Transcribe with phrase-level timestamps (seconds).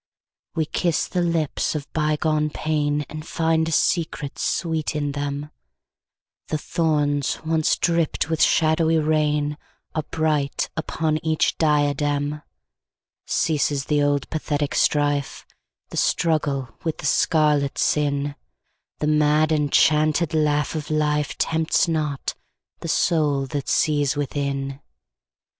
[0.55, 7.77] We kiss the lips of bygone painAnd find a secret sweet in them:The thorns once
[7.77, 9.57] dripped with shadowy rainAre
[10.09, 12.41] bright upon each diadem.
[13.27, 15.45] Ceases the old pathetic strife,
[15.89, 22.33] The struggle with the scarlet sin:The mad enchanted laugh of lifeTempts not
[22.79, 24.79] the soul that sees within.